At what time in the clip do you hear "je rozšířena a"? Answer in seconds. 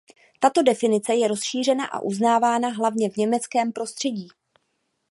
1.15-1.99